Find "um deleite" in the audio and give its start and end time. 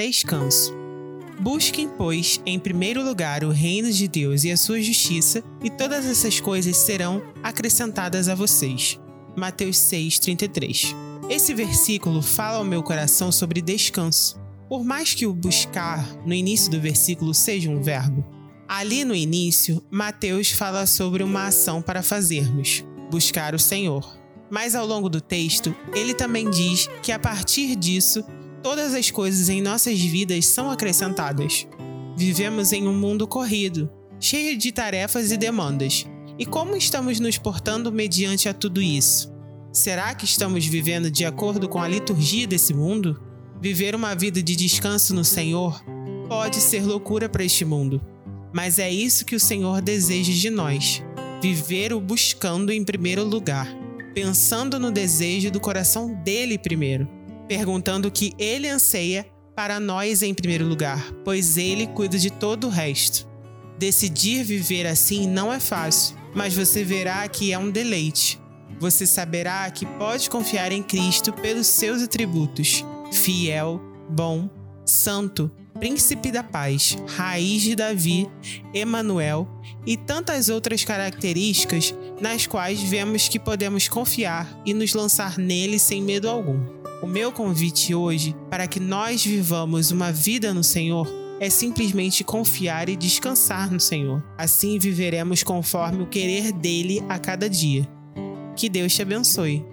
67.58-68.40